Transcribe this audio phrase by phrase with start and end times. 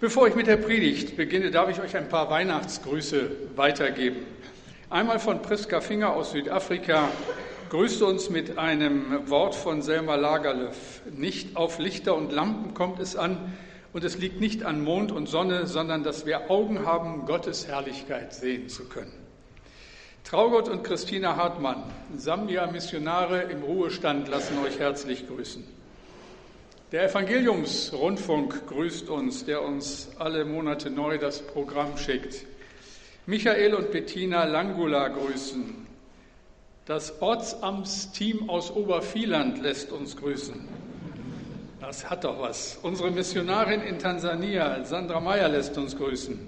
[0.00, 4.26] Bevor ich mit der Predigt beginne, darf ich euch ein paar Weihnachtsgrüße weitergeben.
[4.90, 7.08] Einmal von Priska Finger aus Südafrika
[7.70, 11.02] grüßt uns mit einem Wort von Selma Lagerlöf.
[11.12, 13.54] Nicht auf Lichter und Lampen kommt es an
[13.92, 18.34] und es liegt nicht an Mond und Sonne, sondern dass wir Augen haben, Gottes Herrlichkeit
[18.34, 19.12] sehen zu können.
[20.22, 21.84] Traugott und Christina Hartmann,
[22.16, 25.75] Sambia-Missionare im Ruhestand, lassen euch herzlich grüßen.
[26.92, 32.46] Der Evangeliumsrundfunk grüßt uns, der uns alle Monate neu das Programm schickt.
[33.26, 35.84] Michael und Bettina Langula grüßen.
[36.84, 40.54] Das Ortsamtsteam aus Obervieland lässt uns grüßen.
[41.80, 42.78] Das hat doch was.
[42.82, 46.38] Unsere Missionarin in Tansania, Sandra Meyer, lässt uns grüßen.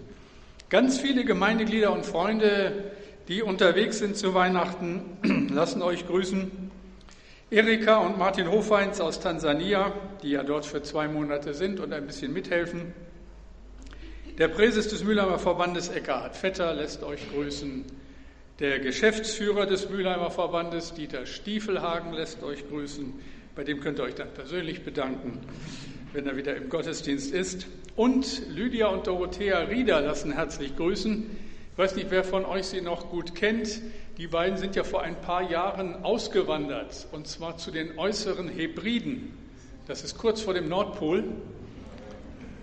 [0.70, 2.93] Ganz viele Gemeindeglieder und Freunde,
[3.27, 6.67] die unterwegs sind zu Weihnachten, lassen euch grüßen.
[7.51, 12.07] Erika und Martin Hofeins aus Tansania, die ja dort für zwei Monate sind und ein
[12.07, 12.93] bisschen mithelfen.
[14.37, 17.87] Der Präses des Mülheimer Verbandes Eckhard Vetter lässt euch grüßen.
[18.59, 23.15] Der Geschäftsführer des Mülheimer Verbandes Dieter Stiefelhagen lässt euch grüßen.
[23.55, 25.40] Bei dem könnt ihr euch dann persönlich bedanken,
[26.12, 27.66] wenn er wieder im Gottesdienst ist.
[27.96, 31.48] Und Lydia und Dorothea Rieder lassen herzlich grüßen.
[31.79, 33.80] Ich weiß nicht, wer von euch sie noch gut kennt.
[34.16, 39.32] Die beiden sind ja vor ein paar Jahren ausgewandert, und zwar zu den äußeren Hebriden.
[39.87, 41.23] Das ist kurz vor dem Nordpol,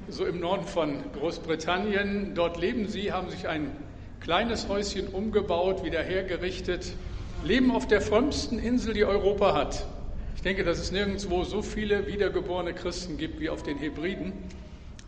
[0.10, 2.34] so im Norden von Großbritannien.
[2.36, 3.72] Dort leben sie, haben sich ein
[4.20, 6.92] kleines Häuschen umgebaut, wieder hergerichtet,
[7.42, 9.86] leben auf der frömmsten Insel, die Europa hat.
[10.36, 14.34] Ich denke, dass es nirgendwo so viele wiedergeborene Christen gibt wie auf den Hebriden.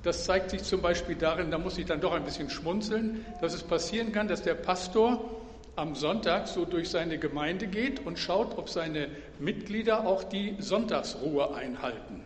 [0.08, 3.53] Das zeigt sich zum Beispiel darin, da muss ich dann doch ein bisschen schmunzeln, dass
[3.53, 5.30] es passieren kann, dass der Pastor
[5.75, 11.53] am Sonntag so durch seine Gemeinde geht und schaut, ob seine Mitglieder auch die Sonntagsruhe
[11.53, 12.23] einhalten.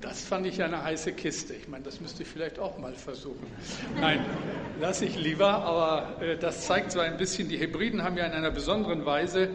[0.00, 1.54] Das fand ich eine heiße Kiste.
[1.54, 3.44] Ich meine, das müsste ich vielleicht auch mal versuchen.
[4.00, 4.24] Nein,
[4.80, 8.32] lasse ich lieber, aber äh, das zeigt so ein bisschen, die Hebriden haben ja in
[8.32, 9.48] einer besonderen Weise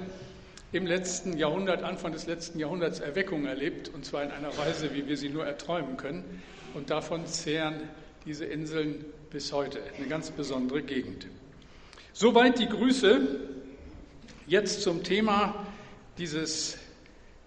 [0.72, 5.08] im letzten Jahrhundert, Anfang des letzten Jahrhunderts Erweckung erlebt, und zwar in einer Weise, wie
[5.08, 6.42] wir sie nur erträumen können.
[6.74, 7.90] Und davon zehren
[8.26, 9.80] diese Inseln bis heute.
[9.98, 11.28] Eine ganz besondere Gegend.
[12.14, 13.40] Soweit die Grüße.
[14.48, 15.68] Jetzt zum Thema
[16.18, 16.78] dieses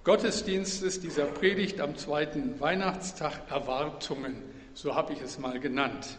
[0.05, 4.37] Gottesdienstes, dieser Predigt am zweiten Weihnachtstag Erwartungen.
[4.75, 6.19] So habe ich es mal genannt.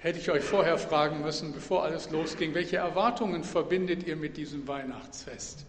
[0.00, 4.68] Hätte ich euch vorher fragen müssen, bevor alles losging, welche Erwartungen verbindet ihr mit diesem
[4.68, 5.66] Weihnachtsfest?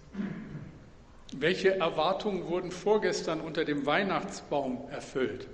[1.36, 5.48] Welche Erwartungen wurden vorgestern unter dem Weihnachtsbaum erfüllt?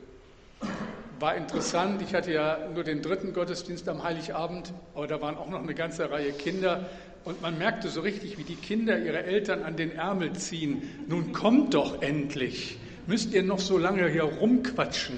[1.20, 2.02] war interessant.
[2.02, 5.74] Ich hatte ja nur den dritten Gottesdienst am Heiligabend, aber da waren auch noch eine
[5.74, 6.90] ganze Reihe Kinder.
[7.24, 11.06] Und man merkte so richtig, wie die Kinder ihre Eltern an den Ärmel ziehen.
[11.08, 12.78] Nun kommt doch endlich.
[13.08, 15.18] Müsst ihr noch so lange hier rumquatschen?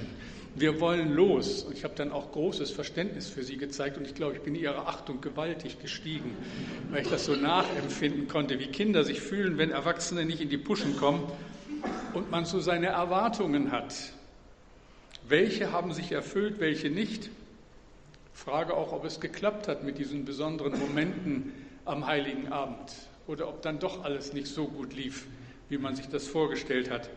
[0.58, 1.62] Wir wollen los.
[1.62, 4.54] Und ich habe dann auch großes Verständnis für sie gezeigt und ich glaube, ich bin
[4.54, 6.36] ihrer Achtung gewaltig gestiegen,
[6.90, 10.58] weil ich das so nachempfinden konnte, wie Kinder sich fühlen, wenn Erwachsene nicht in die
[10.58, 11.22] Puschen kommen
[12.12, 13.94] und man so seine Erwartungen hat.
[15.28, 17.30] Welche haben sich erfüllt, welche nicht?
[18.32, 21.52] Frage auch, ob es geklappt hat mit diesen besonderen Momenten
[21.84, 22.92] am heiligen Abend
[23.26, 25.26] oder ob dann doch alles nicht so gut lief,
[25.68, 27.10] wie man sich das vorgestellt hat.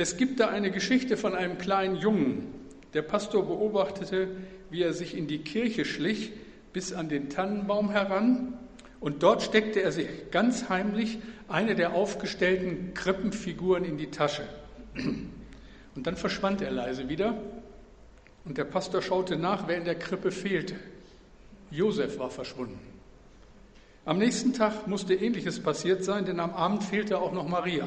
[0.00, 2.54] Es gibt da eine Geschichte von einem kleinen Jungen.
[2.94, 4.28] Der Pastor beobachtete,
[4.70, 6.32] wie er sich in die Kirche schlich,
[6.72, 8.54] bis an den Tannenbaum heran,
[8.98, 11.18] und dort steckte er sich ganz heimlich
[11.48, 14.44] eine der aufgestellten Krippenfiguren in die Tasche.
[14.94, 17.36] Und dann verschwand er leise wieder
[18.46, 20.76] und der Pastor schaute nach, wer in der Krippe fehlte.
[21.70, 22.80] Josef war verschwunden.
[24.06, 27.86] Am nächsten Tag musste ähnliches passiert sein, denn am Abend fehlte auch noch Maria.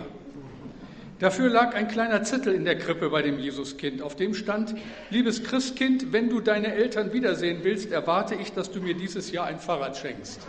[1.19, 4.75] Dafür lag ein kleiner Zettel in der Krippe bei dem Jesuskind, auf dem stand,
[5.09, 9.45] liebes Christkind, wenn du deine Eltern wiedersehen willst, erwarte ich, dass du mir dieses Jahr
[9.45, 10.41] ein Fahrrad schenkst.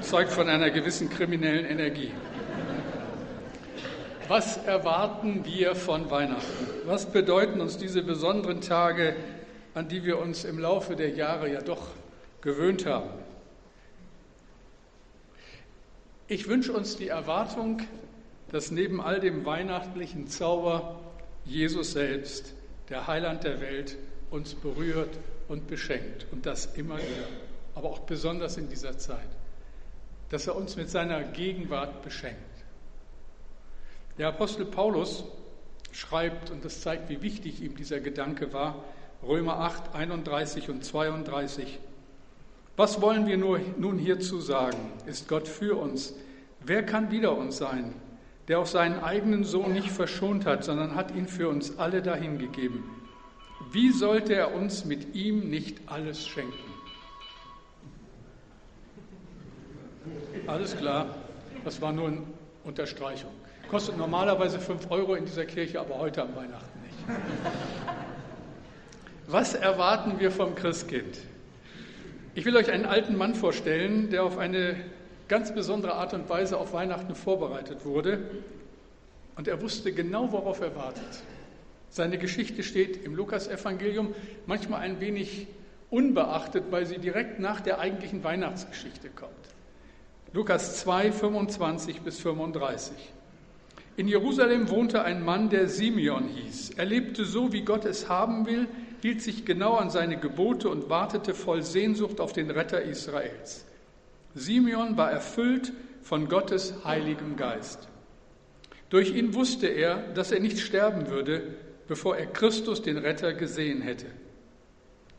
[0.00, 2.10] Zeugt von einer gewissen kriminellen Energie.
[4.28, 6.66] Was erwarten wir von Weihnachten?
[6.84, 9.14] Was bedeuten uns diese besonderen Tage,
[9.74, 11.88] an die wir uns im Laufe der Jahre ja doch
[12.40, 13.23] gewöhnt haben?
[16.26, 17.82] Ich wünsche uns die Erwartung,
[18.50, 21.00] dass neben all dem weihnachtlichen Zauber
[21.44, 22.54] Jesus selbst,
[22.88, 23.98] der Heiland der Welt,
[24.30, 25.18] uns berührt
[25.48, 26.26] und beschenkt.
[26.32, 27.28] Und das immer wieder,
[27.74, 29.28] aber auch besonders in dieser Zeit.
[30.30, 32.38] Dass er uns mit seiner Gegenwart beschenkt.
[34.16, 35.24] Der Apostel Paulus
[35.92, 38.82] schreibt, und das zeigt, wie wichtig ihm dieser Gedanke war,
[39.22, 41.78] Römer 8, 31 und 32.
[42.76, 44.92] Was wollen wir nur, nun hierzu sagen?
[45.06, 46.14] Ist Gott für uns?
[46.60, 47.94] Wer kann wider uns sein?
[48.48, 52.84] der auch seinen eigenen Sohn nicht verschont hat, sondern hat ihn für uns alle dahingegeben.
[53.72, 56.52] Wie sollte er uns mit ihm nicht alles schenken?
[60.46, 61.06] Alles klar,
[61.64, 62.22] das war nur eine
[62.64, 63.30] Unterstreichung.
[63.70, 67.16] Kostet normalerweise 5 Euro in dieser Kirche, aber heute am Weihnachten nicht.
[69.26, 71.16] Was erwarten wir vom Christkind?
[72.36, 74.74] Ich will euch einen alten Mann vorstellen, der auf eine
[75.28, 78.28] ganz besondere Art und Weise auf Weihnachten vorbereitet wurde.
[79.36, 81.22] Und er wusste genau, worauf er wartet.
[81.90, 84.16] Seine Geschichte steht im Lukasevangelium,
[84.46, 85.46] manchmal ein wenig
[85.90, 89.30] unbeachtet, weil sie direkt nach der eigentlichen Weihnachtsgeschichte kommt.
[90.32, 92.96] Lukas 2, 25 bis 35.
[93.96, 96.70] In Jerusalem wohnte ein Mann, der Simeon hieß.
[96.70, 98.66] Er lebte so, wie Gott es haben will,
[99.04, 103.66] hielt sich genau an seine Gebote und wartete voll Sehnsucht auf den Retter Israels.
[104.34, 107.86] Simeon war erfüllt von Gottes heiligem Geist.
[108.88, 111.42] Durch ihn wusste er, dass er nicht sterben würde,
[111.86, 114.06] bevor er Christus, den Retter, gesehen hätte.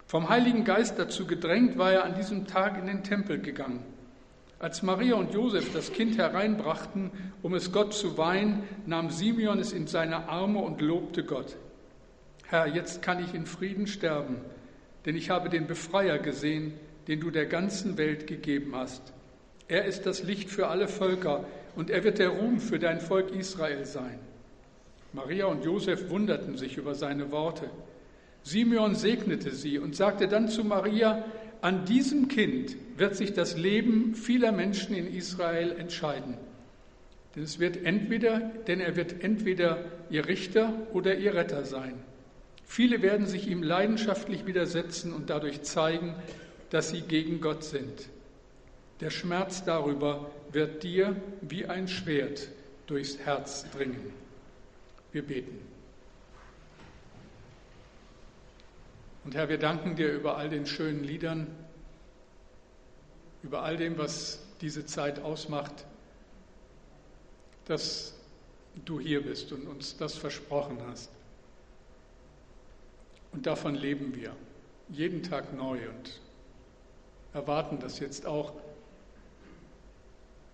[0.08, 3.84] Vom Heiligen Geist dazu gedrängt, war er an diesem Tag in den Tempel gegangen.
[4.58, 7.12] Als Maria und Josef das Kind hereinbrachten,
[7.44, 11.56] um es Gott zu weihen, nahm Simeon es in seine Arme und lobte Gott.
[12.56, 14.38] Herr, jetzt kann ich in Frieden sterben,
[15.06, 16.72] denn ich habe den Befreier gesehen,
[17.10, 19.12] den du der ganzen Welt gegeben hast.
[19.68, 21.44] Er ist das Licht für alle Völker
[21.76, 24.20] und er wird der Ruhm für dein Volk Israel sein.
[25.12, 27.70] Maria und Josef wunderten sich über seine Worte.
[28.44, 31.26] Simeon segnete sie und sagte dann zu Maria,
[31.60, 36.38] an diesem Kind wird sich das Leben vieler Menschen in Israel entscheiden.
[37.36, 41.96] Denn, es wird entweder, denn er wird entweder ihr Richter oder ihr Retter sein.
[42.66, 46.16] Viele werden sich ihm leidenschaftlich widersetzen und dadurch zeigen,
[46.70, 48.10] dass sie gegen Gott sind.
[49.02, 52.50] Der Schmerz darüber wird dir wie ein Schwert
[52.88, 54.14] durchs Herz dringen.
[55.12, 55.60] Wir beten.
[59.24, 61.48] Und Herr, wir danken dir über all den schönen Liedern,
[63.42, 65.86] über all dem, was diese Zeit ausmacht,
[67.66, 68.14] dass
[68.86, 71.10] du hier bist und uns das versprochen hast.
[73.36, 74.34] Und davon leben wir
[74.88, 76.22] jeden Tag neu und
[77.34, 78.54] erwarten das jetzt auch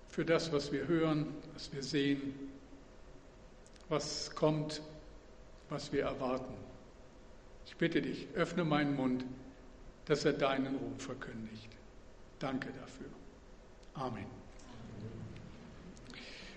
[0.10, 2.34] für das, was wir hören, was wir sehen,
[3.88, 4.82] was kommt,
[5.70, 6.56] was wir erwarten.
[7.68, 9.26] Ich bitte dich, öffne meinen Mund,
[10.06, 11.70] dass er deinen Ruhm verkündigt.
[12.40, 13.10] Danke dafür.
[13.94, 14.26] Amen.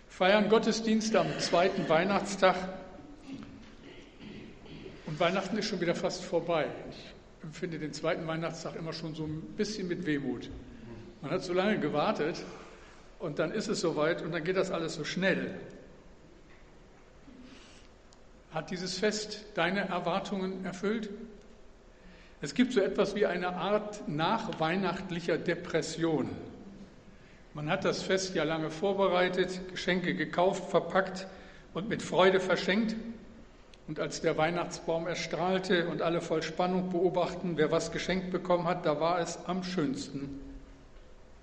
[0.08, 2.56] Feiern Gottesdienst am zweiten Weihnachtstag.
[5.06, 6.66] Und Weihnachten ist schon wieder fast vorbei.
[6.90, 10.50] Ich empfinde den zweiten Weihnachtstag immer schon so ein bisschen mit Wehmut.
[11.20, 12.42] Man hat so lange gewartet
[13.18, 15.54] und dann ist es soweit und dann geht das alles so schnell.
[18.52, 21.10] Hat dieses Fest deine Erwartungen erfüllt?
[22.40, 26.30] Es gibt so etwas wie eine Art nachweihnachtlicher Depression.
[27.52, 31.26] Man hat das Fest ja lange vorbereitet, Geschenke gekauft, verpackt
[31.72, 32.96] und mit Freude verschenkt.
[33.86, 38.86] Und als der Weihnachtsbaum erstrahlte und alle voll Spannung beobachten, wer was geschenkt bekommen hat,
[38.86, 40.40] da war es am schönsten.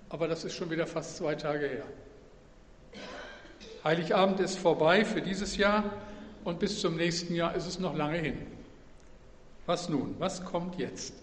[0.09, 1.83] Aber das ist schon wieder fast zwei Tage her.
[3.83, 5.83] Heiligabend ist vorbei für dieses Jahr
[6.43, 8.38] und bis zum nächsten Jahr ist es noch lange hin.
[9.65, 10.15] Was nun?
[10.19, 11.13] Was kommt jetzt?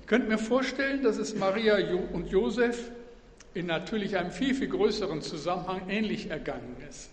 [0.00, 1.76] Ich könnte mir vorstellen, dass es Maria
[2.12, 2.90] und Josef
[3.54, 7.10] in natürlich einem viel, viel größeren Zusammenhang ähnlich ergangen ist.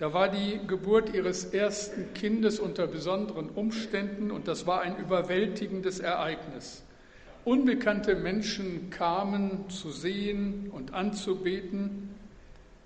[0.00, 6.00] Da war die Geburt ihres ersten Kindes unter besonderen Umständen und das war ein überwältigendes
[6.00, 6.82] Ereignis.
[7.44, 12.14] Unbekannte Menschen kamen zu sehen und anzubeten.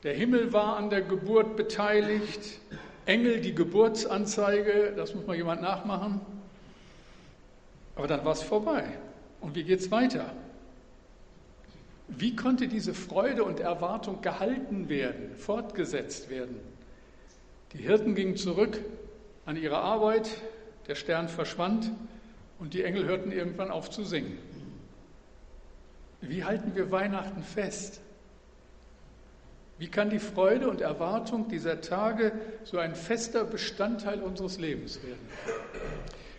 [0.03, 2.59] Der Himmel war an der Geburt beteiligt.
[3.07, 6.21] Engel die Geburtsanzeige, das muss mal jemand nachmachen.
[7.95, 8.87] Aber dann war es vorbei.
[9.41, 10.33] Und wie geht es weiter?
[12.09, 16.74] Wie konnte diese Freude und Erwartung gehalten werden, fortgesetzt werden?
[17.75, 18.81] Die Hirten gingen zurück
[19.47, 20.31] an ihre Arbeit,
[20.87, 21.91] der Stern verschwand
[22.59, 24.39] und die Engel hörten irgendwann auf zu singen.
[26.21, 28.01] Wie halten wir Weihnachten fest?
[29.77, 35.29] Wie kann die Freude und Erwartung dieser Tage so ein fester Bestandteil unseres Lebens werden?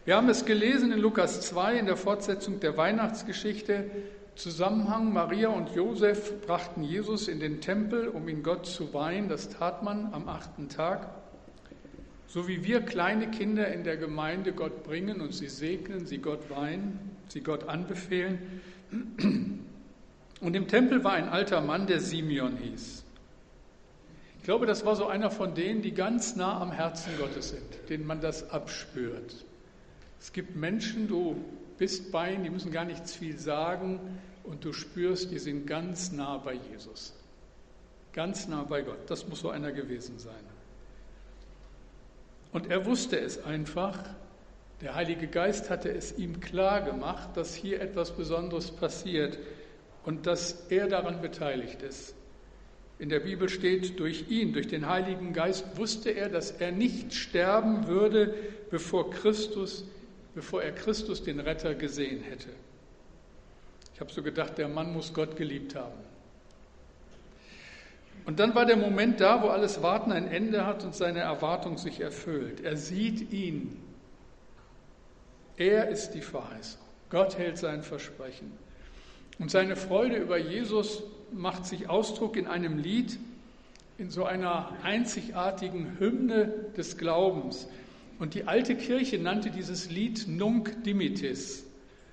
[0.06, 3.86] Wir haben es gelesen in Lukas 2 in der Fortsetzung der Weihnachtsgeschichte.
[4.36, 9.28] Zusammenhang Maria und Josef brachten Jesus in den Tempel, um ihn Gott zu weihen.
[9.28, 11.10] Das tat man am achten Tag.
[12.28, 16.50] So wie wir kleine Kinder in der Gemeinde Gott bringen und sie segnen, sie Gott
[16.50, 18.40] weihen, sie Gott anbefehlen.
[20.42, 23.04] Und im Tempel war ein alter Mann, der Simeon hieß.
[24.44, 28.06] glaube, das war so einer von denen, die ganz nah am Herzen Gottes sind, denen
[28.06, 29.46] man das abspürt.
[30.20, 31.44] Es gibt Menschen, du
[31.78, 34.00] bist bei ihnen, die müssen gar nichts viel sagen
[34.44, 37.14] und du spürst, die sind ganz nah bei Jesus.
[38.14, 39.10] Ganz nah bei Gott.
[39.10, 40.55] Das muss so einer gewesen sein.
[42.56, 44.02] Und er wusste es einfach.
[44.80, 49.38] Der Heilige Geist hatte es ihm klar gemacht, dass hier etwas Besonderes passiert
[50.06, 52.16] und dass er daran beteiligt ist.
[52.98, 57.14] In der Bibel steht, durch ihn, durch den Heiligen Geist wusste er, dass er nicht
[57.14, 58.34] sterben würde,
[58.72, 59.84] bevor Christus,
[60.34, 62.52] bevor er Christus den Retter gesehen hätte.
[63.94, 66.00] Ich habe so gedacht, der Mann muss Gott geliebt haben.
[68.26, 71.78] Und dann war der Moment da, wo alles Warten ein Ende hat und seine Erwartung
[71.78, 72.62] sich erfüllt.
[72.62, 73.80] Er sieht ihn.
[75.58, 76.82] Er ist die Verheißung.
[77.10, 78.52] Gott hält sein Versprechen.
[79.38, 83.20] Und seine Freude über Jesus macht sich Ausdruck in einem Lied,
[83.98, 87.68] in so einer einzigartigen Hymne des Glaubens.
[88.18, 91.66] Und die alte Kirche nannte dieses Lied Nunc Dimittis.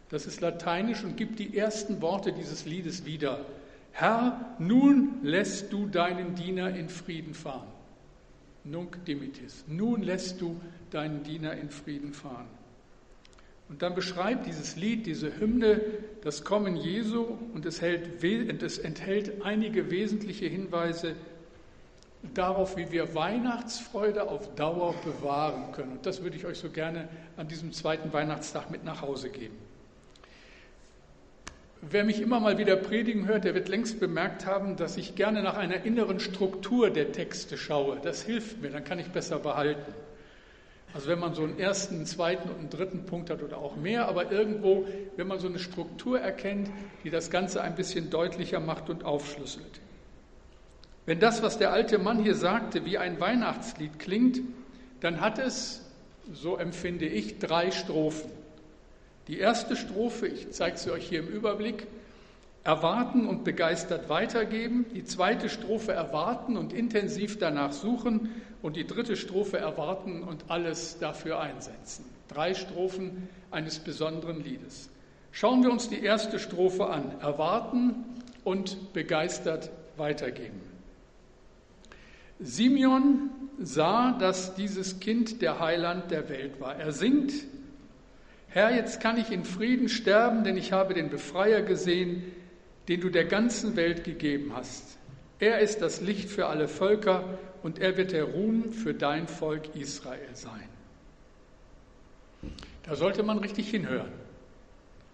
[0.08, 3.46] Das ist lateinisch und gibt die ersten Worte dieses Liedes wieder.
[3.92, 7.68] Herr, nun lässt du deinen Diener in Frieden fahren.
[8.64, 9.64] Nunc Dimittis.
[9.66, 12.46] Nun lässt du deinen Diener in Frieden fahren.
[13.68, 15.80] Und dann beschreibt dieses Lied, diese Hymne,
[16.22, 18.22] das Kommen Jesu und es, hält,
[18.62, 21.16] es enthält einige wesentliche Hinweise
[22.34, 25.92] darauf, wie wir Weihnachtsfreude auf Dauer bewahren können.
[25.92, 29.56] Und das würde ich euch so gerne an diesem zweiten Weihnachtstag mit nach Hause geben.
[31.84, 35.42] Wer mich immer mal wieder predigen hört, der wird längst bemerkt haben, dass ich gerne
[35.42, 37.98] nach einer inneren Struktur der Texte schaue.
[38.00, 39.92] Das hilft mir, dann kann ich besser behalten.
[40.94, 43.74] Also wenn man so einen ersten, einen zweiten und einen dritten Punkt hat oder auch
[43.74, 44.86] mehr, aber irgendwo,
[45.16, 46.70] wenn man so eine Struktur erkennt,
[47.02, 49.80] die das Ganze ein bisschen deutlicher macht und aufschlüsselt.
[51.04, 54.40] Wenn das, was der alte Mann hier sagte, wie ein Weihnachtslied klingt,
[55.00, 55.84] dann hat es,
[56.32, 58.30] so empfinde ich, drei Strophen.
[59.28, 61.86] Die erste Strophe, ich zeige sie euch hier im Überblick,
[62.64, 68.30] erwarten und begeistert weitergeben, die zweite Strophe erwarten und intensiv danach suchen
[68.62, 72.04] und die dritte Strophe erwarten und alles dafür einsetzen.
[72.28, 74.90] Drei Strophen eines besonderen Liedes.
[75.32, 77.18] Schauen wir uns die erste Strophe an.
[77.20, 78.04] Erwarten
[78.44, 80.60] und begeistert weitergeben.
[82.38, 86.76] Simeon sah, dass dieses Kind der Heiland der Welt war.
[86.76, 87.32] Er singt,
[88.52, 92.22] Herr, jetzt kann ich in Frieden sterben, denn ich habe den Befreier gesehen,
[92.88, 94.98] den du der ganzen Welt gegeben hast.
[95.38, 99.74] Er ist das Licht für alle Völker und er wird der Ruhm für dein Volk
[99.74, 100.68] Israel sein.
[102.82, 104.12] Da sollte man richtig hinhören.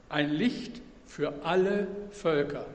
[0.09, 2.67] Ein Licht für alle Völker.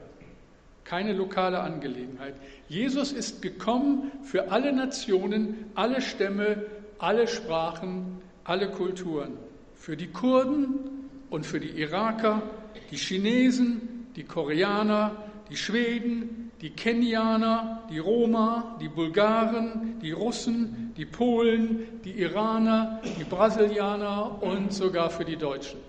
[0.84, 2.34] Keine lokale Angelegenheit.
[2.68, 6.64] Jesus ist gekommen für alle Nationen, alle Stämme,
[6.98, 9.36] alle Sprachen, alle Kulturen.
[9.74, 12.42] Für die Kurden und für die Iraker,
[12.90, 15.16] die Chinesen, die Koreaner,
[15.50, 23.24] die Schweden, die Kenianer, die Roma, die Bulgaren, die Russen, die Polen, die Iraner, die
[23.24, 25.80] Brasilianer und sogar für die Deutschen.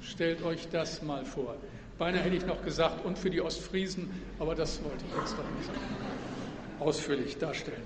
[0.00, 1.56] Stellt euch das mal vor.
[1.98, 5.44] Beinahe hätte ich noch gesagt, und für die Ostfriesen, aber das wollte ich jetzt doch
[5.58, 5.70] nicht
[6.80, 7.82] ausführlich darstellen.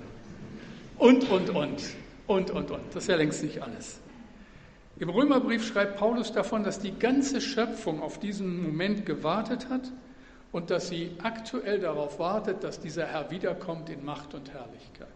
[0.99, 1.83] Und, und, und,
[2.27, 2.83] und, und, und.
[2.95, 4.01] Das ist ja längst nicht alles.
[4.99, 9.91] Im Römerbrief schreibt Paulus davon, dass die ganze Schöpfung auf diesen Moment gewartet hat
[10.53, 15.09] und dass sie aktuell darauf wartet, dass dieser Herr wiederkommt in Macht und Herrlichkeit.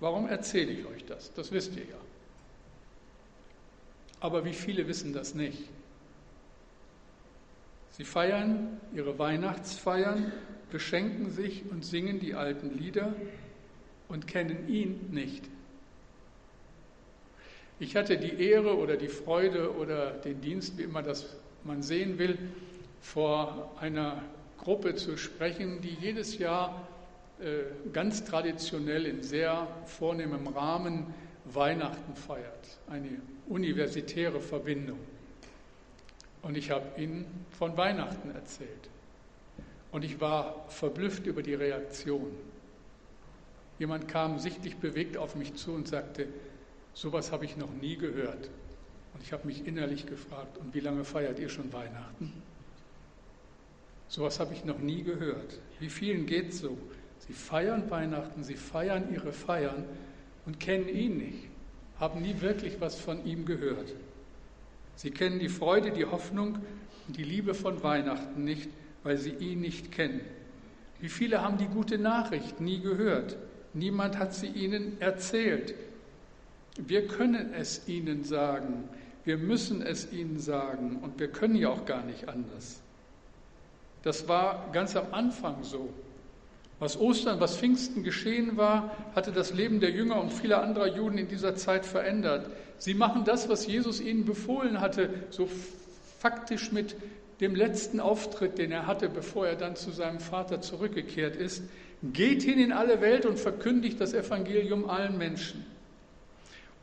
[0.00, 1.32] Warum erzähle ich euch das?
[1.34, 1.96] Das wisst ihr ja.
[4.20, 5.68] Aber wie viele wissen das nicht?
[7.90, 10.32] Sie feiern ihre Weihnachtsfeiern,
[10.70, 13.14] beschenken sich und singen die alten Lieder
[14.08, 15.44] und kennen ihn nicht.
[17.82, 21.34] Ich hatte die Ehre oder die Freude oder den Dienst, wie immer das
[21.64, 22.38] man sehen will,
[23.00, 24.22] vor einer
[24.58, 26.86] Gruppe zu sprechen, die jedes Jahr
[27.40, 31.12] äh, ganz traditionell in sehr vornehmem Rahmen
[31.44, 35.00] Weihnachten feiert, eine universitäre Verbindung.
[36.42, 38.90] Und ich habe ihnen von Weihnachten erzählt.
[39.90, 42.30] Und ich war verblüfft über die Reaktion.
[43.80, 46.28] Jemand kam sichtlich bewegt auf mich zu und sagte,
[46.94, 48.50] sowas habe ich noch nie gehört.
[49.14, 52.32] Und ich habe mich innerlich gefragt, und wie lange feiert ihr schon Weihnachten?
[54.08, 55.58] Sowas habe ich noch nie gehört.
[55.80, 56.76] Wie vielen geht es so?
[57.26, 59.84] Sie feiern Weihnachten, sie feiern ihre Feiern
[60.44, 61.48] und kennen ihn nicht,
[61.98, 63.94] haben nie wirklich was von ihm gehört.
[64.96, 66.58] Sie kennen die Freude, die Hoffnung
[67.06, 68.70] und die Liebe von Weihnachten nicht,
[69.02, 70.20] weil sie ihn nicht kennen.
[71.00, 73.36] Wie viele haben die gute Nachricht nie gehört,
[73.74, 75.74] Niemand hat sie ihnen erzählt.
[76.78, 78.88] Wir können es ihnen sagen.
[79.24, 80.98] Wir müssen es ihnen sagen.
[81.02, 82.80] Und wir können ja auch gar nicht anders.
[84.02, 85.92] Das war ganz am Anfang so.
[86.78, 91.16] Was Ostern, was Pfingsten geschehen war, hatte das Leben der Jünger und vieler anderer Juden
[91.16, 92.50] in dieser Zeit verändert.
[92.78, 95.48] Sie machen das, was Jesus ihnen befohlen hatte, so
[96.18, 96.96] faktisch mit
[97.40, 101.62] dem letzten Auftritt, den er hatte, bevor er dann zu seinem Vater zurückgekehrt ist.
[102.02, 105.64] Geht hin in alle Welt und verkündigt das Evangelium allen Menschen.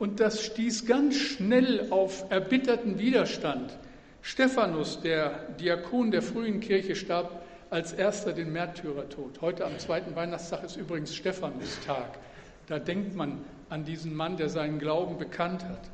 [0.00, 3.76] Und das stieß ganz schnell auf erbitterten Widerstand.
[4.22, 9.42] Stephanus, der Diakon der frühen Kirche, starb als erster den Märtyrertod.
[9.42, 12.18] Heute am zweiten Weihnachtstag ist übrigens Stephanustag.
[12.66, 15.90] Da denkt man an diesen Mann, der seinen Glauben bekannt hat.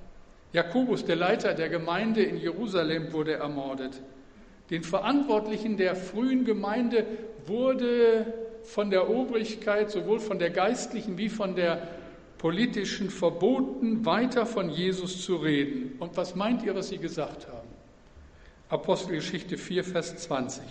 [0.52, 4.00] Jakobus, der Leiter der Gemeinde in Jerusalem, wurde ermordet.
[4.70, 7.04] Den Verantwortlichen der frühen Gemeinde
[7.44, 8.32] wurde
[8.62, 11.88] von der Obrigkeit, sowohl von der geistlichen wie von der
[12.38, 15.96] politischen verboten, weiter von Jesus zu reden.
[15.98, 17.68] Und was meint ihr, was sie gesagt haben?
[18.68, 20.62] Apostelgeschichte 4, Vers 20.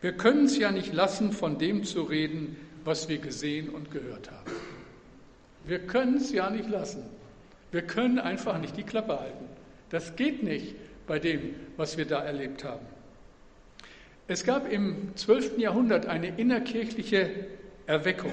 [0.00, 4.30] Wir können es ja nicht lassen, von dem zu reden, was wir gesehen und gehört
[4.30, 4.50] haben.
[5.66, 7.02] Wir können es ja nicht lassen.
[7.72, 9.46] Wir können einfach nicht die Klappe halten.
[9.88, 10.74] Das geht nicht
[11.06, 12.84] bei dem, was wir da erlebt haben.
[14.28, 15.58] Es gab im 12.
[15.58, 17.30] Jahrhundert eine innerkirchliche
[17.86, 18.32] Erweckung.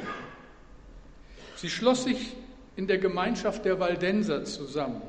[1.62, 2.36] Sie schloss sich
[2.76, 5.04] in der Gemeinschaft der Waldenser zusammen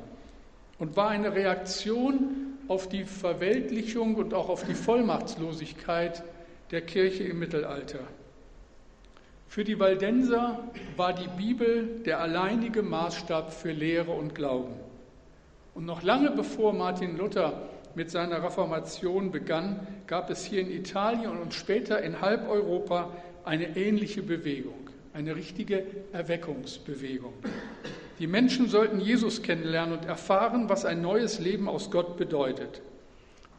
[0.77, 6.21] und war eine Reaktion auf die Verweltlichung und auch auf die Vollmachtslosigkeit
[6.69, 8.01] der Kirche im Mittelalter.
[9.47, 10.59] Für die Waldenser
[10.95, 14.75] war die Bibel der alleinige Maßstab für Lehre und Glauben.
[15.73, 21.35] Und noch lange bevor Martin Luther mit seiner Reformation begann, gab es hier in Italien
[21.39, 23.09] und später in halb Europa
[23.43, 24.82] eine ähnliche Bewegung,
[25.13, 27.33] eine richtige Erweckungsbewegung.
[28.19, 32.81] Die Menschen sollten Jesus kennenlernen und erfahren, was ein neues Leben aus Gott bedeutet.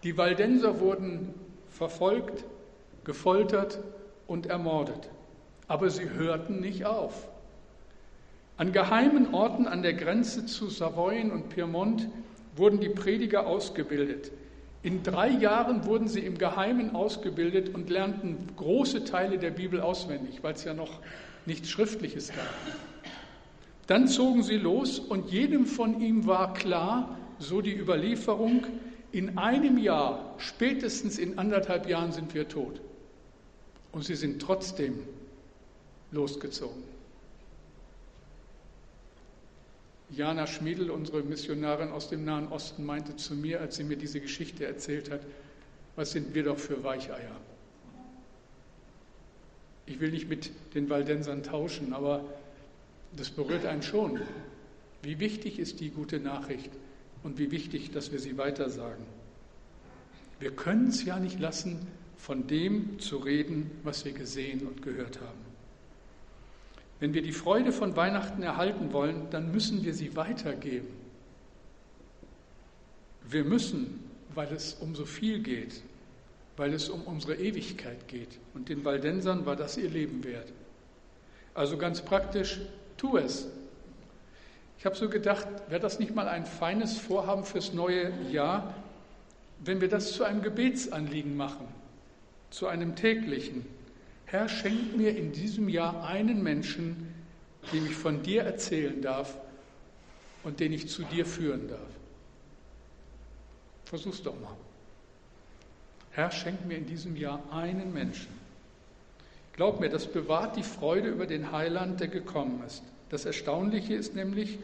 [0.03, 1.35] Die Waldenser wurden
[1.69, 2.45] verfolgt,
[3.05, 3.81] gefoltert
[4.27, 5.11] und ermordet.
[5.67, 7.29] Aber sie hörten nicht auf.
[8.57, 12.09] An geheimen Orten an der Grenze zu Savoyen und Piemont
[12.55, 14.31] wurden die Prediger ausgebildet.
[14.83, 20.43] In drei Jahren wurden sie im Geheimen ausgebildet und lernten große Teile der Bibel auswendig,
[20.43, 21.01] weil es ja noch
[21.47, 22.55] nichts Schriftliches gab.
[23.87, 28.67] Dann zogen sie los und jedem von ihm war klar, so die Überlieferung,
[29.13, 32.81] in einem Jahr, spätestens in anderthalb Jahren sind wir tot.
[33.93, 34.99] Und sie sind trotzdem
[36.11, 36.83] losgezogen.
[40.11, 44.21] Jana Schmiedel, unsere Missionarin aus dem Nahen Osten, meinte zu mir, als sie mir diese
[44.21, 45.21] Geschichte erzählt hat,
[45.97, 47.37] was sind wir doch für Weicheier.
[49.87, 52.25] Ich will nicht mit den Waldensern tauschen, aber
[53.17, 54.21] das berührt einen schon.
[55.03, 56.71] Wie wichtig ist die gute Nachricht
[57.23, 59.05] und wie wichtig, dass wir sie weitersagen.
[60.41, 65.21] Wir können es ja nicht lassen, von dem zu reden, was wir gesehen und gehört
[65.21, 65.45] haben.
[67.01, 70.89] Wenn wir die Freude von Weihnachten erhalten wollen, dann müssen wir sie weitergeben.
[73.29, 74.01] Wir müssen,
[74.35, 75.83] weil es um so viel geht,
[76.57, 78.39] weil es um unsere Ewigkeit geht.
[78.55, 80.53] Und den Waldensern war das ihr Leben wert.
[81.55, 82.61] Also ganz praktisch,
[82.97, 83.47] tu es.
[84.79, 88.75] Ich habe so gedacht, wäre das nicht mal ein feines Vorhaben fürs neue Jahr,
[89.65, 91.67] wenn wir das zu einem Gebetsanliegen machen?
[92.55, 93.67] zu einem täglichen.
[94.27, 97.13] Herr, schenk mir in diesem Jahr einen Menschen,
[97.73, 99.37] dem ich von dir erzählen darf
[100.45, 101.81] und den ich zu dir führen darf.
[103.85, 104.57] Versuch's doch mal.
[106.15, 108.29] Herr, schenk mir in diesem Jahr einen Menschen.
[109.53, 112.85] Glaub mir, das bewahrt die Freude über den Heiland, der gekommen ist.
[113.09, 114.61] Das Erstaunliche ist nämlich,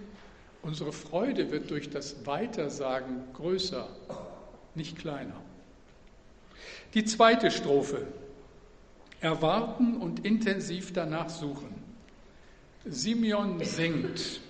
[0.63, 3.89] unsere Freude wird durch das Weitersagen größer,
[4.77, 5.35] nicht kleiner.
[6.95, 8.07] Die zweite Strophe.
[9.21, 11.75] Erwarten und intensiv danach suchen.
[12.85, 14.41] Simeon singt,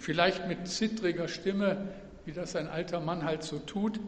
[0.00, 1.88] vielleicht mit zittriger Stimme,
[2.24, 4.00] wie das ein alter Mann halt so tut,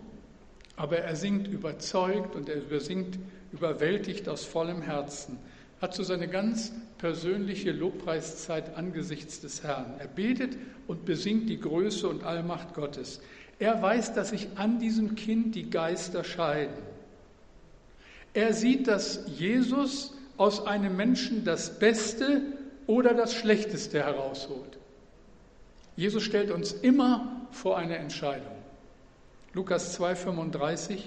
[0.77, 3.19] aber er singt überzeugt und er singt
[3.53, 5.39] überwältigt aus vollem Herzen,
[5.81, 9.95] hat so seine ganz persönliche Lobpreiszeit angesichts des Herrn.
[9.99, 10.57] Er betet
[10.87, 13.21] und besingt die Größe und Allmacht Gottes.
[13.59, 16.75] Er weiß, dass sich an diesem Kind die Geister scheiden.
[18.35, 22.43] Er sieht, dass Jesus aus einem Menschen das Beste
[22.87, 24.79] oder das Schlechteste herausholt.
[25.97, 28.52] Jesus stellt uns immer vor eine Entscheidung.
[29.55, 30.99] Lukas 2,35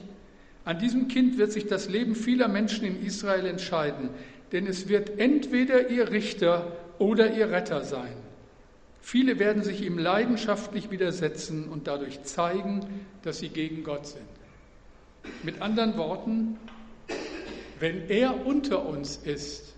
[0.66, 4.10] An diesem Kind wird sich das Leben vieler Menschen in Israel entscheiden,
[4.52, 8.14] denn es wird entweder ihr Richter oder ihr Retter sein.
[9.02, 14.26] Viele werden sich ihm leidenschaftlich widersetzen und dadurch zeigen, dass sie gegen Gott sind.
[15.44, 16.58] Mit anderen Worten,
[17.80, 19.74] wenn er unter uns ist,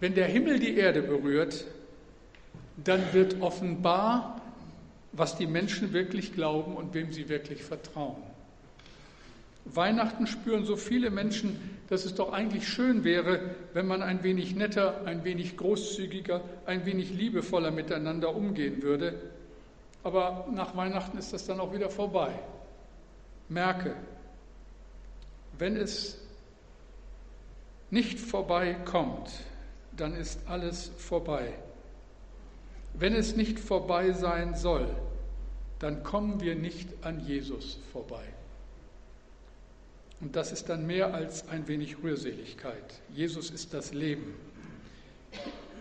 [0.00, 1.64] wenn der Himmel die Erde berührt,
[2.82, 4.41] dann wird offenbar,
[5.12, 8.22] was die Menschen wirklich glauben und wem sie wirklich vertrauen.
[9.64, 14.56] Weihnachten spüren so viele Menschen, dass es doch eigentlich schön wäre, wenn man ein wenig
[14.56, 19.14] netter, ein wenig großzügiger, ein wenig liebevoller miteinander umgehen würde.
[20.02, 22.32] Aber nach Weihnachten ist das dann auch wieder vorbei.
[23.48, 23.94] Merke,
[25.58, 26.18] wenn es
[27.90, 29.30] nicht vorbei kommt,
[29.96, 31.52] dann ist alles vorbei.
[32.94, 34.88] Wenn es nicht vorbei sein soll,
[35.78, 38.24] dann kommen wir nicht an Jesus vorbei.
[40.20, 43.00] Und das ist dann mehr als ein wenig Rührseligkeit.
[43.12, 44.34] Jesus ist das Leben.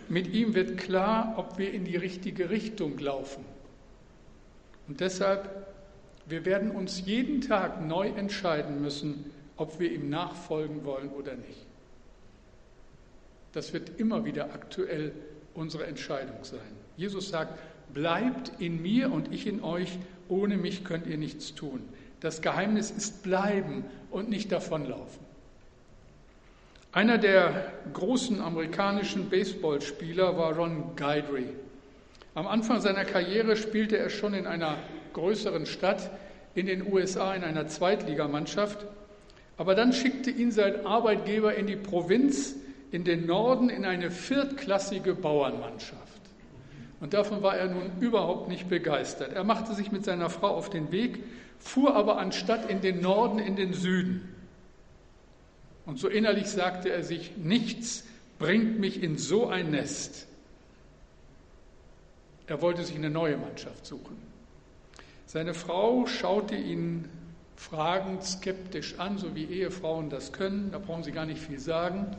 [0.09, 3.45] Mit ihm wird klar, ob wir in die richtige Richtung laufen.
[4.87, 5.67] Und deshalb,
[6.25, 11.67] wir werden uns jeden Tag neu entscheiden müssen, ob wir ihm nachfolgen wollen oder nicht.
[13.51, 15.13] Das wird immer wieder aktuell
[15.53, 16.80] unsere Entscheidung sein.
[17.01, 17.57] Jesus sagt,
[17.95, 19.97] bleibt in mir und ich in euch,
[20.29, 21.81] ohne mich könnt ihr nichts tun.
[22.19, 25.25] Das Geheimnis ist bleiben und nicht davonlaufen.
[26.91, 31.47] Einer der großen amerikanischen Baseballspieler war Ron Guidry.
[32.35, 34.77] Am Anfang seiner Karriere spielte er schon in einer
[35.13, 36.11] größeren Stadt
[36.53, 38.85] in den USA in einer Zweitligamannschaft.
[39.57, 42.57] Aber dann schickte ihn sein Arbeitgeber in die Provinz,
[42.91, 46.20] in den Norden, in eine viertklassige Bauernmannschaft.
[47.01, 49.33] Und davon war er nun überhaupt nicht begeistert.
[49.33, 51.19] Er machte sich mit seiner Frau auf den Weg
[51.61, 54.27] fuhr aber anstatt in den Norden in den Süden.
[55.85, 58.03] Und so innerlich sagte er sich, nichts
[58.39, 60.27] bringt mich in so ein Nest.
[62.47, 64.17] Er wollte sich eine neue Mannschaft suchen.
[65.25, 67.07] Seine Frau schaute ihn
[67.55, 72.15] fragend, skeptisch an, so wie Ehefrauen das können, da brauchen sie gar nicht viel sagen.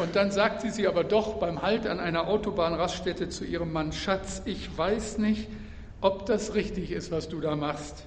[0.00, 4.42] Und dann sagte sie aber doch beim Halt an einer Autobahnraststätte zu ihrem Mann, Schatz,
[4.44, 5.48] ich weiß nicht,
[6.00, 8.06] ob das richtig ist, was du da machst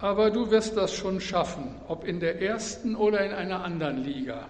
[0.00, 4.48] aber du wirst das schon schaffen, ob in der ersten oder in einer anderen Liga.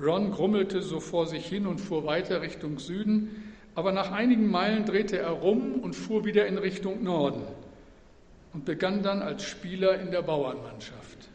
[0.00, 4.86] Ron grummelte so vor sich hin und fuhr weiter Richtung Süden, aber nach einigen Meilen
[4.86, 7.42] drehte er rum und fuhr wieder in Richtung Norden
[8.54, 11.28] und begann dann als Spieler in der Bauernmannschaft.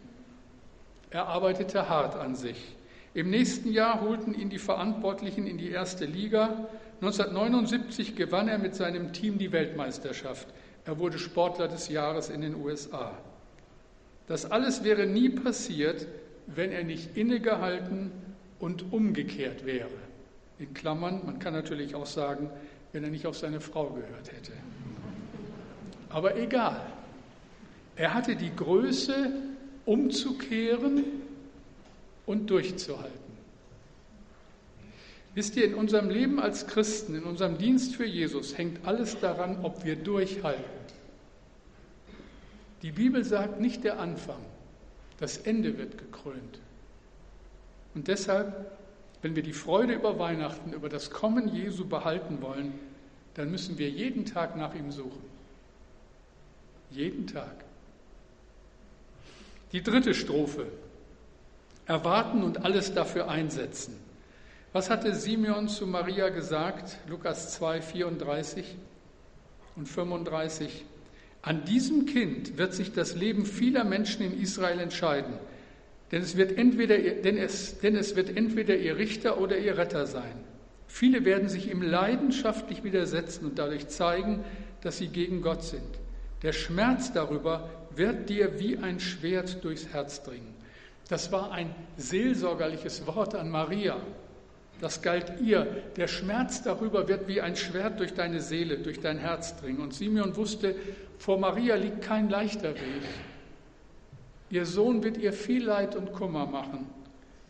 [1.11, 2.75] Er arbeitete hart an sich.
[3.13, 6.67] Im nächsten Jahr holten ihn die Verantwortlichen in die erste Liga.
[7.01, 10.47] 1979 gewann er mit seinem Team die Weltmeisterschaft.
[10.85, 13.17] Er wurde Sportler des Jahres in den USA.
[14.27, 16.07] Das alles wäre nie passiert,
[16.47, 18.11] wenn er nicht innegehalten
[18.59, 19.89] und umgekehrt wäre.
[20.57, 22.49] In Klammern, man kann natürlich auch sagen,
[22.93, 24.53] wenn er nicht auf seine Frau gehört hätte.
[26.09, 26.81] Aber egal.
[27.95, 29.31] Er hatte die Größe,
[29.85, 31.03] umzukehren
[32.25, 33.33] und durchzuhalten.
[35.35, 39.63] Wisst ihr, in unserem Leben als Christen, in unserem Dienst für Jesus hängt alles daran,
[39.63, 40.63] ob wir durchhalten.
[42.83, 44.41] Die Bibel sagt nicht der Anfang,
[45.19, 46.59] das Ende wird gekrönt.
[47.95, 48.71] Und deshalb,
[49.21, 52.73] wenn wir die Freude über Weihnachten, über das Kommen Jesu behalten wollen,
[53.35, 55.23] dann müssen wir jeden Tag nach ihm suchen.
[56.91, 57.63] Jeden Tag.
[59.71, 60.67] Die dritte Strophe.
[61.85, 63.95] Erwarten und alles dafür einsetzen.
[64.71, 66.97] Was hatte Simeon zu Maria gesagt?
[67.07, 68.75] Lukas 2, 34
[69.75, 70.85] und 35.
[71.41, 75.33] An diesem Kind wird sich das Leben vieler Menschen in Israel entscheiden,
[76.11, 80.05] denn es wird entweder, denn es, denn es wird entweder ihr Richter oder ihr Retter
[80.05, 80.43] sein.
[80.87, 84.43] Viele werden sich ihm leidenschaftlich widersetzen und dadurch zeigen,
[84.81, 85.99] dass sie gegen Gott sind.
[86.43, 90.53] Der Schmerz darüber wird dir wie ein Schwert durchs Herz dringen.
[91.09, 93.97] Das war ein seelsorgerliches Wort an Maria.
[94.79, 95.65] Das galt ihr.
[95.95, 99.79] Der Schmerz darüber wird wie ein Schwert durch deine Seele, durch dein Herz dringen.
[99.79, 100.75] Und Simeon wusste,
[101.17, 103.03] vor Maria liegt kein leichter Weg.
[104.49, 106.87] Ihr Sohn wird ihr viel Leid und Kummer machen.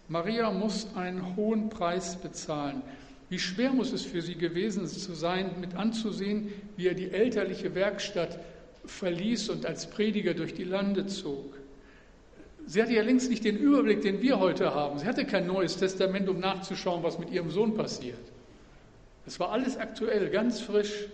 [0.08, 2.82] Maria muss einen hohen Preis bezahlen.
[3.30, 7.74] Wie schwer muss es für sie gewesen zu sein, mit anzusehen, wie er die elterliche
[7.74, 8.40] Werkstatt
[8.86, 11.56] verließ und als Prediger durch die Lande zog.
[12.66, 15.00] Sie hatte ja längst nicht den Überblick, den wir heute haben.
[15.00, 18.20] Sie hatte kein neues Testament, um nachzuschauen, was mit ihrem Sohn passiert.
[19.26, 21.08] Es war alles aktuell, ganz frisch.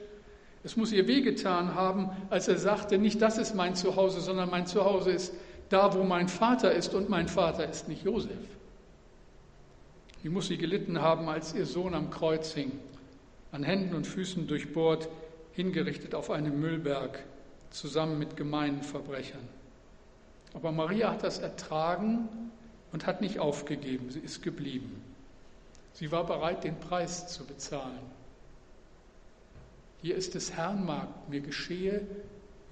[0.64, 4.68] Es muss ihr wehgetan haben, als er sagte, nicht das ist mein Zuhause, sondern mein
[4.68, 5.34] Zuhause ist
[5.70, 8.32] da wo mein Vater ist und mein Vater ist nicht Josef.
[10.22, 12.72] Wie muss sie gelitten haben, als ihr Sohn am Kreuz hing,
[13.52, 15.08] an Händen und Füßen durchbohrt,
[15.54, 17.24] hingerichtet auf einem Müllberg,
[17.70, 19.48] zusammen mit gemeinen Verbrechern.
[20.54, 22.28] Aber Maria hat das ertragen
[22.92, 25.04] und hat nicht aufgegeben, sie ist geblieben.
[25.94, 28.00] Sie war bereit, den Preis zu bezahlen.
[30.02, 32.08] Hier ist es Herrn Magd, mir geschehe,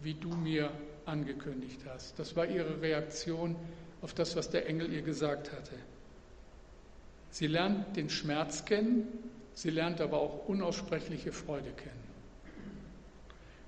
[0.02, 0.72] wie du mir
[1.06, 2.18] angekündigt hast.
[2.20, 3.56] Das war ihre Reaktion
[4.02, 5.76] auf das, was der Engel ihr gesagt hatte.
[7.30, 9.08] Sie lernt den Schmerz kennen,
[9.54, 12.08] sie lernt aber auch unaussprechliche Freude kennen.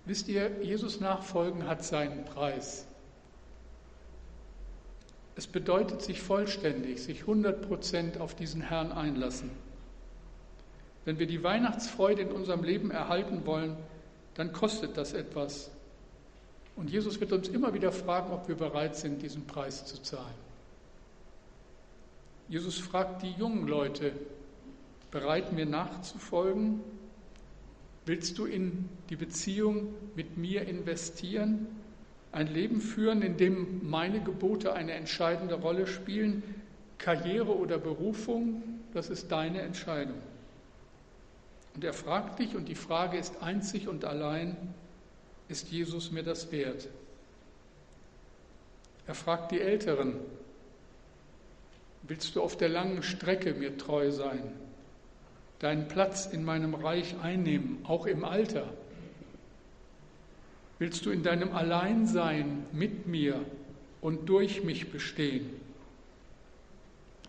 [0.06, 2.86] Wisst ihr, Jesus nachfolgen hat seinen Preis.
[5.40, 9.50] Es bedeutet sich vollständig, sich 100 Prozent auf diesen Herrn einlassen.
[11.06, 13.78] Wenn wir die Weihnachtsfreude in unserem Leben erhalten wollen,
[14.34, 15.72] dann kostet das etwas.
[16.76, 20.36] Und Jesus wird uns immer wieder fragen, ob wir bereit sind, diesen Preis zu zahlen.
[22.50, 24.12] Jesus fragt die jungen Leute,
[25.10, 26.82] bereit mir nachzufolgen?
[28.06, 31.68] Willst du in die Beziehung mit mir investieren?
[32.32, 36.44] Ein Leben führen, in dem meine Gebote eine entscheidende Rolle spielen?
[36.98, 38.64] Karriere oder Berufung,
[38.94, 40.22] das ist deine Entscheidung.
[41.76, 44.56] Und er fragt dich, und die Frage ist einzig und allein,
[45.48, 46.88] ist Jesus mir das wert?
[49.08, 50.16] Er fragt die Älteren,
[52.04, 54.52] willst du auf der langen Strecke mir treu sein?
[55.60, 58.66] deinen Platz in meinem Reich einnehmen, auch im Alter?
[60.80, 63.46] Willst du in deinem Alleinsein mit mir
[64.00, 65.50] und durch mich bestehen?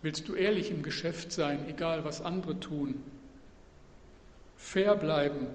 [0.02, 3.02] Willst du ehrlich im Geschäft sein, egal was andere tun?
[4.56, 5.48] Fair bleiben,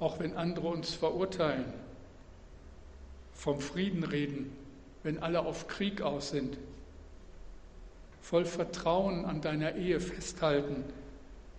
[0.00, 1.72] auch wenn andere uns verurteilen?
[3.32, 4.50] Vom Frieden reden,
[5.04, 6.58] wenn alle auf Krieg aus sind?
[8.20, 10.82] Voll Vertrauen an deiner Ehe festhalten,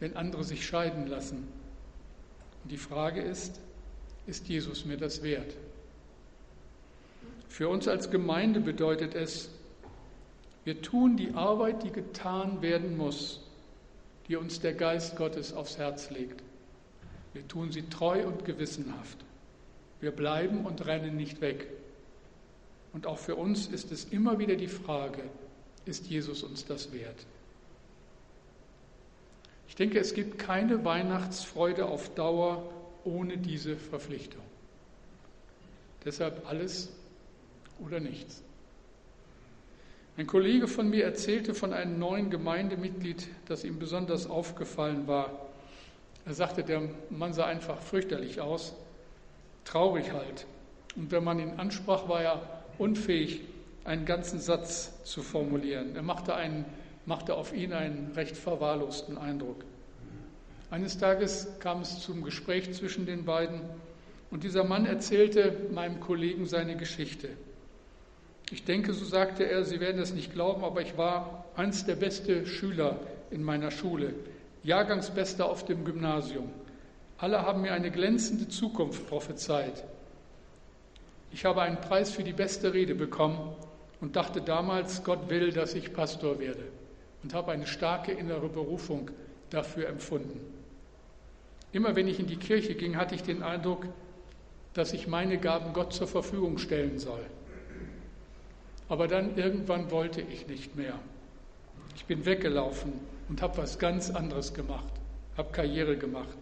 [0.01, 1.47] wenn andere sich scheiden lassen.
[2.63, 3.61] Und die Frage ist,
[4.25, 5.55] ist Jesus mir das wert?
[7.57, 9.49] Für uns als Gemeinde bedeutet es,
[10.63, 13.41] wir tun die Arbeit, die getan werden muss,
[14.27, 16.43] die uns der Geist Gottes aufs Herz legt.
[17.33, 19.17] Wir tun sie treu und gewissenhaft.
[20.01, 21.65] Wir bleiben und rennen nicht weg.
[22.93, 25.23] Und auch für uns ist es immer wieder die Frage,
[25.85, 27.25] ist Jesus uns das wert?
[29.67, 32.71] Ich denke, es gibt keine Weihnachtsfreude auf Dauer
[33.03, 34.43] ohne diese Verpflichtung.
[36.05, 36.91] Deshalb alles
[37.79, 38.43] oder nichts.
[40.17, 45.31] Ein Kollege von mir erzählte von einem neuen Gemeindemitglied, das ihm besonders aufgefallen war.
[46.25, 48.75] Er sagte, der Mann sah einfach fürchterlich aus,
[49.63, 50.47] traurig halt.
[50.95, 53.41] Und wenn man ihn ansprach, war er unfähig,
[53.85, 55.95] einen ganzen Satz zu formulieren.
[55.95, 56.65] Er machte einen
[57.07, 59.63] machte auf ihn einen recht verwahrlosten Eindruck.
[60.69, 63.61] Eines Tages kam es zum Gespräch zwischen den beiden
[64.29, 67.29] und dieser Mann erzählte meinem Kollegen seine Geschichte.
[68.51, 71.95] Ich denke, so sagte er, Sie werden es nicht glauben, aber ich war eins der
[71.95, 74.13] besten Schüler in meiner Schule,
[74.63, 76.49] Jahrgangsbester auf dem Gymnasium.
[77.17, 79.83] Alle haben mir eine glänzende Zukunft prophezeit.
[81.31, 83.53] Ich habe einen Preis für die beste Rede bekommen
[83.99, 86.63] und dachte damals, Gott will, dass ich Pastor werde
[87.23, 89.11] und habe eine starke innere Berufung
[89.49, 90.39] dafür empfunden.
[91.73, 93.85] Immer wenn ich in die Kirche ging, hatte ich den Eindruck,
[94.73, 97.25] dass ich meine Gaben Gott zur Verfügung stellen soll.
[98.89, 100.99] Aber dann irgendwann wollte ich nicht mehr.
[101.95, 102.93] Ich bin weggelaufen
[103.27, 104.93] und habe was ganz anderes gemacht,
[105.35, 106.37] habe Karriere gemacht.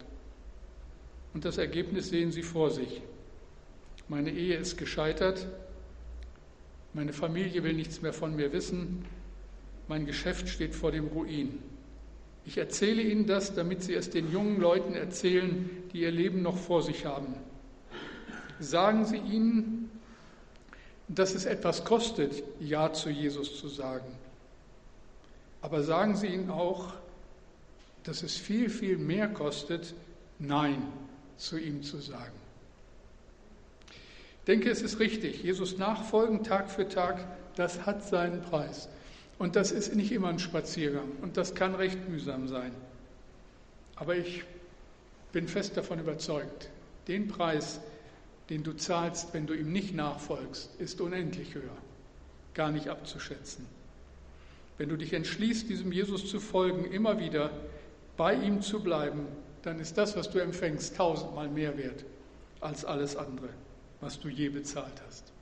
[1.34, 3.02] Und das Ergebnis sehen Sie vor sich.
[4.08, 5.46] Meine Ehe ist gescheitert,
[6.94, 9.04] meine Familie will nichts mehr von mir wissen,
[9.88, 11.58] mein Geschäft steht vor dem Ruin.
[12.44, 16.56] Ich erzähle Ihnen das, damit Sie es den jungen Leuten erzählen, die ihr Leben noch
[16.56, 17.34] vor sich haben.
[18.60, 19.90] Sagen Sie ihnen,
[21.08, 24.12] dass es etwas kostet, Ja zu Jesus zu sagen.
[25.62, 26.92] Aber sagen Sie ihnen auch,
[28.04, 29.94] dass es viel, viel mehr kostet,
[30.38, 30.82] Nein
[31.36, 32.34] zu ihm zu sagen.
[33.88, 35.42] Ich denke, es ist richtig.
[35.42, 38.88] Jesus nachfolgen Tag für Tag, das hat seinen Preis.
[39.38, 42.72] Und das ist nicht immer ein Spaziergang und das kann recht mühsam sein.
[43.96, 44.44] Aber ich
[45.32, 46.70] bin fest davon überzeugt,
[47.08, 47.80] den Preis,
[48.50, 51.76] den du zahlst, wenn du ihm nicht nachfolgst, ist unendlich höher,
[52.54, 53.66] gar nicht abzuschätzen.
[54.78, 57.50] Wenn du dich entschließt, diesem Jesus zu folgen, immer wieder
[58.16, 59.26] bei ihm zu bleiben,
[59.62, 62.04] dann ist das, was du empfängst, tausendmal mehr wert
[62.60, 63.48] als alles andere,
[64.00, 65.32] was du je bezahlt hast.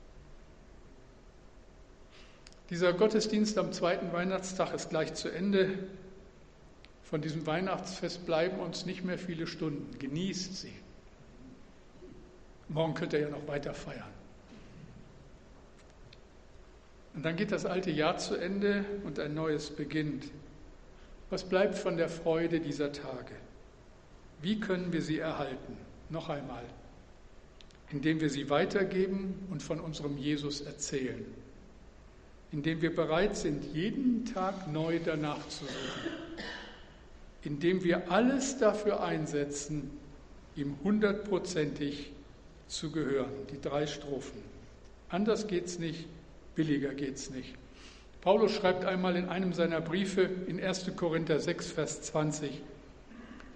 [2.71, 5.77] Dieser Gottesdienst am zweiten Weihnachtstag ist gleich zu Ende.
[7.03, 9.99] Von diesem Weihnachtsfest bleiben uns nicht mehr viele Stunden.
[9.99, 10.73] Genießt sie.
[12.69, 14.15] Morgen könnt ihr ja noch weiter feiern.
[17.13, 20.25] Und dann geht das alte Jahr zu Ende und ein neues beginnt.
[21.29, 23.35] Was bleibt von der Freude dieser Tage?
[24.41, 25.77] Wie können wir sie erhalten?
[26.09, 26.63] Noch einmal,
[27.91, 31.25] indem wir sie weitergeben und von unserem Jesus erzählen,
[32.51, 36.11] indem wir bereit sind, jeden Tag neu danach zu suchen,
[37.43, 39.89] indem wir alles dafür einsetzen,
[40.55, 42.11] ihm hundertprozentig
[42.67, 43.31] zu gehören.
[43.51, 44.41] Die drei Strophen.
[45.09, 46.07] Anders geht's nicht,
[46.55, 47.53] billiger geht's nicht.
[48.21, 50.95] Paulus schreibt einmal in einem seiner Briefe in 1.
[50.95, 52.59] Korinther 6, Vers 20,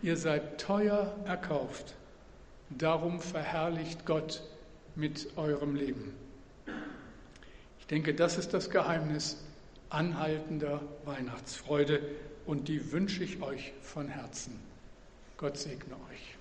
[0.04, 1.96] ihr seid teuer erkauft,
[2.70, 4.44] darum verherrlicht Gott
[4.96, 6.14] mit eurem Leben.
[7.80, 9.44] Ich denke, das ist das Geheimnis
[9.90, 12.02] anhaltender Weihnachtsfreude
[12.46, 14.60] und die wünsche ich euch von Herzen.
[15.38, 16.36] Gott segne euch.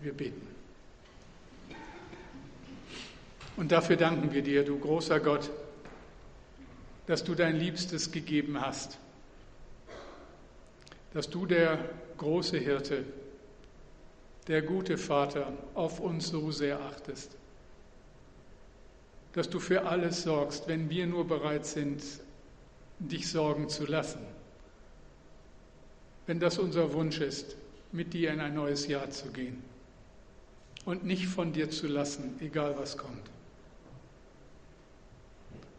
[0.00, 0.57] Wir beten.
[3.58, 5.50] Und dafür danken wir dir, du großer Gott,
[7.06, 8.98] dass du dein Liebstes gegeben hast,
[11.12, 11.80] dass du der
[12.18, 13.02] große Hirte,
[14.46, 17.36] der gute Vater auf uns so sehr achtest,
[19.32, 22.00] dass du für alles sorgst, wenn wir nur bereit sind,
[23.00, 24.20] dich sorgen zu lassen.
[26.26, 27.56] Wenn das unser Wunsch ist,
[27.90, 29.64] mit dir in ein neues Jahr zu gehen
[30.84, 33.28] und nicht von dir zu lassen, egal was kommt.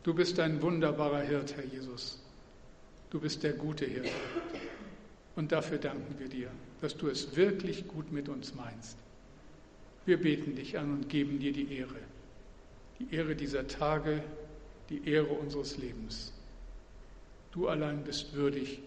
[0.04, 2.22] Du bist ein wunderbarer Hirt, Herr Jesus.
[3.10, 4.12] Du bist der gute Hirte.
[5.36, 6.50] Und dafür danken wir dir,
[6.82, 8.98] dass du es wirklich gut mit uns meinst.
[10.06, 12.00] Wir beten dich an und geben dir die Ehre.
[13.00, 14.24] Die Ehre dieser Tage,
[14.90, 16.34] die Ehre unseres Lebens.
[17.52, 18.80] Du allein bist würdig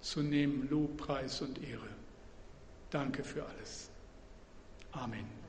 [0.00, 1.88] zu nehmen Lob, Preis und Ehre.
[2.90, 3.90] Danke für alles.
[4.92, 5.41] Amen.